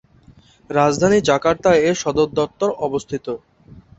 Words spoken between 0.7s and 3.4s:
রাজধানী জাকার্তায় এর সদর দপ্তর অবস্থিত।